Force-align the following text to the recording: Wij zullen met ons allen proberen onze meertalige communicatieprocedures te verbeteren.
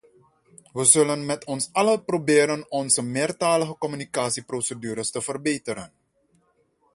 Wij 0.73 0.85
zullen 0.85 1.25
met 1.25 1.45
ons 1.45 1.69
allen 1.71 2.05
proberen 2.05 2.71
onze 2.71 3.01
meertalige 3.01 3.77
communicatieprocedures 3.77 5.11
te 5.11 5.21
verbeteren. 5.21 5.93